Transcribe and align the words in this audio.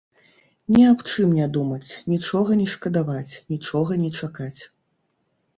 Ні 0.75 0.85
аб 0.91 1.03
чым 1.11 1.35
не 1.41 1.47
думаць, 1.57 1.91
нічога 2.13 2.57
не 2.63 2.65
шкадаваць, 2.73 3.33
нічога 3.55 3.99
не 4.07 4.11
чакаць. 4.23 4.61